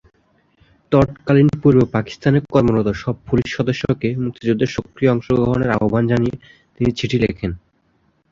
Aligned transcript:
তৎকালীন 0.91 1.49
পূর্ব 1.61 1.79
পাকিস্তানে 1.95 2.39
কর্মরত 2.53 2.87
সব 2.95 3.15
পুলিশ 3.27 3.47
সদস্যকে 3.57 4.09
মুক্তিযুদ্ধে 4.23 4.67
সক্রিয় 4.67 5.11
অংশগ্রহণের 5.11 5.73
আহবান 5.73 6.03
জানিয়ে 6.07 6.35
তিনি 6.77 6.89
চিঠি 6.99 7.17
লেখেন। 7.23 7.51